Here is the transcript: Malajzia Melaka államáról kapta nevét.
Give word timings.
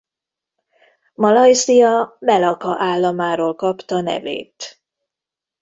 Malajzia 1.13 2.11
Melaka 2.19 2.75
államáról 2.79 3.55
kapta 3.55 4.01
nevét. 4.01 4.81